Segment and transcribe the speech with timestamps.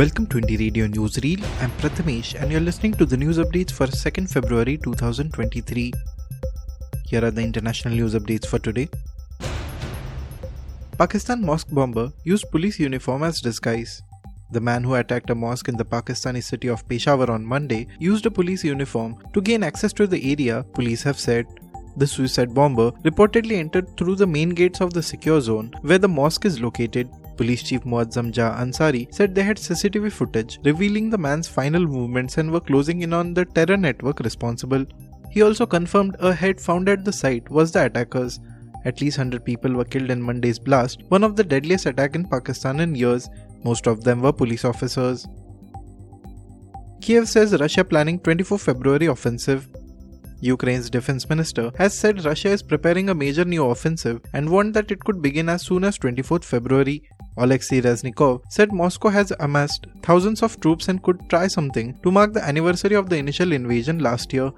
[0.00, 1.42] Welcome to Indie Radio Newsreel.
[1.60, 5.92] I'm Prathamesh and you're listening to the news updates for 2nd February 2023.
[7.06, 8.88] Here are the international news updates for today.
[10.96, 14.00] Pakistan mosque bomber used police uniform as disguise.
[14.52, 18.24] The man who attacked a mosque in the Pakistani city of Peshawar on Monday used
[18.24, 21.44] a police uniform to gain access to the area, police have said.
[21.98, 26.08] The suicide bomber reportedly entered through the main gates of the secure zone where the
[26.08, 27.10] mosque is located.
[27.40, 32.36] Police Chief Muazzam Jah Ansari said they had CCTV footage revealing the man's final movements
[32.36, 34.84] and were closing in on the terror network responsible.
[35.30, 38.40] He also confirmed a head found at the site was the attackers.
[38.84, 42.28] At least 100 people were killed in Monday's blast, one of the deadliest attacks in
[42.28, 43.30] Pakistan in years.
[43.64, 45.26] Most of them were police officers.
[47.00, 49.66] Kiev says Russia planning 24 February offensive.
[50.42, 54.90] Ukraine's defense minister has said Russia is preparing a major new offensive and warned that
[54.90, 57.02] it could begin as soon as 24th February.
[57.36, 62.32] Alexei Reznikov said Moscow has amassed thousands of troops and could try something to mark
[62.32, 64.50] the anniversary of the initial invasion last year.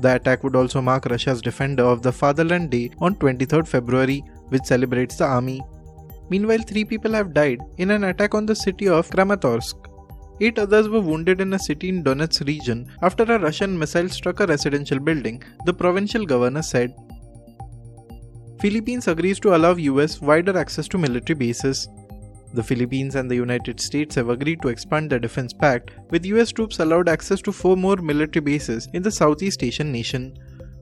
[0.00, 4.64] The attack would also mark Russia's Defender of the Fatherland Day on 23rd February, which
[4.64, 5.60] celebrates the army.
[6.30, 9.74] Meanwhile, three people have died in an attack on the city of Kramatorsk.
[10.40, 14.40] Eight others were wounded in a city in Donetsk region after a Russian missile struck
[14.40, 16.94] a residential building, the provincial governor said.
[18.60, 21.88] Philippines agrees to allow US wider access to military bases.
[22.52, 26.50] The Philippines and the United States have agreed to expand their defense pact, with US
[26.50, 30.36] troops allowed access to four more military bases in the Southeast Asian nation.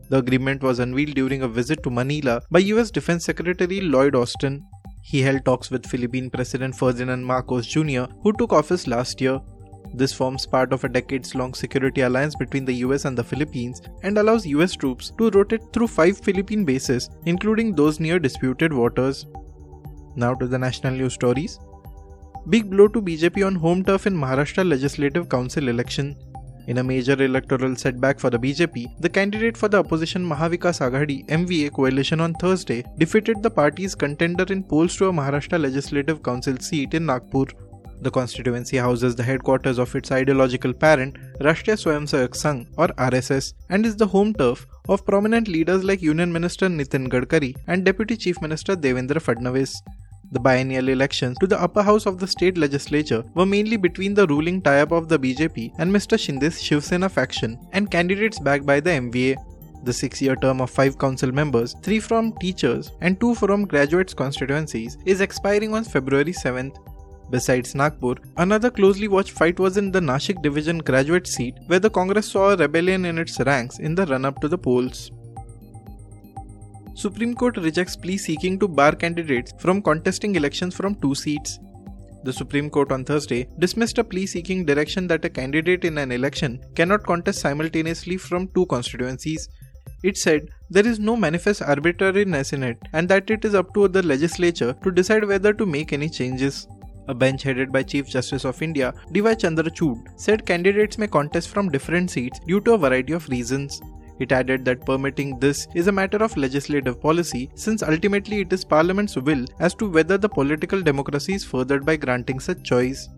[0.08, 4.64] The agreement was unveiled during a visit to Manila by US Defense Secretary Lloyd Austin.
[5.02, 9.38] He held talks with Philippine President Ferdinand Marcos Jr., who took office last year.
[9.92, 13.82] This forms part of a decades long security alliance between the US and the Philippines
[14.02, 19.26] and allows US troops to rotate through five Philippine bases, including those near disputed waters.
[20.22, 21.60] Now to the national news stories.
[22.50, 26.16] Big blow to BJP on home turf in Maharashtra Legislative Council election.
[26.66, 31.24] In a major electoral setback for the BJP, the candidate for the opposition Mahavikas Aghadi
[31.28, 36.56] MVA coalition on Thursday defeated the party's contender in polls to a Maharashtra Legislative Council
[36.56, 37.44] seat in Nagpur.
[38.00, 43.86] The constituency houses the headquarters of its ideological parent, Rashtriya Swayamsevak Sangh or RSS, and
[43.86, 48.42] is the home turf of prominent leaders like Union Minister Nitin Gadkari and Deputy Chief
[48.42, 49.72] Minister Devendra Fadnavis.
[50.30, 54.26] The biennial elections to the upper house of the state legislature were mainly between the
[54.26, 56.18] ruling tie-up of the BJP and Mr.
[56.18, 59.36] Shinde's Shiv Sena faction and candidates backed by the MVA.
[59.84, 64.98] The six-year term of five council members, three from teachers and two from graduates constituencies,
[65.06, 66.76] is expiring on February 7th.
[67.30, 71.88] Besides Nagpur, another closely watched fight was in the Nashik division graduate seat where the
[71.88, 75.10] Congress saw a rebellion in its ranks in the run-up to the polls.
[76.98, 81.60] Supreme Court rejects plea seeking to bar candidates from contesting elections from two seats.
[82.24, 86.10] The Supreme Court on Thursday dismissed a plea seeking direction that a candidate in an
[86.10, 89.48] election cannot contest simultaneously from two constituencies.
[90.02, 93.86] It said there is no manifest arbitrariness in it and that it is up to
[93.86, 96.66] the legislature to decide whether to make any changes.
[97.06, 99.36] A bench headed by Chief Justice of India, D.Y.
[99.36, 103.80] Chandrachud, said candidates may contest from different seats due to a variety of reasons.
[104.18, 108.64] It added that permitting this is a matter of legislative policy since ultimately it is
[108.64, 113.08] Parliament's will as to whether the political democracy is furthered by granting such choice.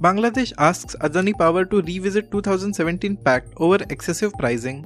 [0.00, 4.78] Bangladesh asks Adani Power to revisit 2017 pact over excessive pricing.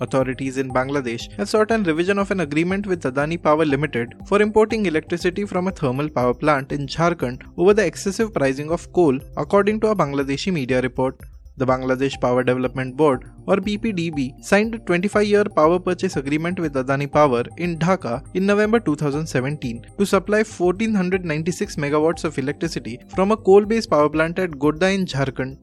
[0.00, 4.42] Authorities in Bangladesh have sought a revision of an agreement with Adani Power Limited for
[4.42, 9.18] importing electricity from a thermal power plant in Jharkhand over the excessive pricing of coal,
[9.38, 11.18] according to a Bangladeshi media report.
[11.58, 17.10] The Bangladesh Power Development Board or BPDB signed a 25-year power purchase agreement with Adani
[17.10, 23.88] Power in Dhaka in November 2017 to supply 1496 megawatts of electricity from a coal-based
[23.88, 25.56] power plant at Godda in Jharkhand.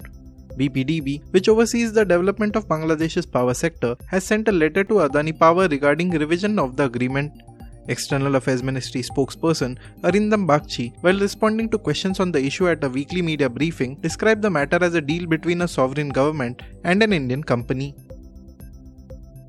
[0.57, 5.37] BPDB, which oversees the development of Bangladesh's power sector, has sent a letter to Adani
[5.37, 7.31] Power regarding revision of the agreement.
[7.87, 12.89] External Affairs Ministry spokesperson Arindam Bagchi, while responding to questions on the issue at a
[12.89, 17.13] weekly media briefing, described the matter as a deal between a sovereign government and an
[17.13, 17.95] Indian company.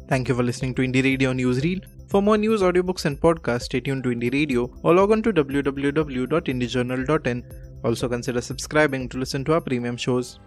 [0.08, 1.82] Thank you for listening to Indie Radio Newsreel.
[2.08, 5.32] For more news, audiobooks, and podcasts, stay tuned to Indie Radio or log on to
[5.32, 7.44] www.indiejournal.in.
[7.84, 10.38] Also consider subscribing to listen to our premium shows.